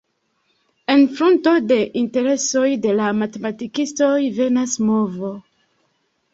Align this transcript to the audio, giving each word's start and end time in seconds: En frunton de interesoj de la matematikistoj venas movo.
En 0.93 1.03
frunton 1.19 1.67
de 1.73 1.77
interesoj 2.01 2.65
de 2.87 2.95
la 3.03 3.11
matematikistoj 3.21 4.11
venas 4.41 4.77
movo. 4.91 5.35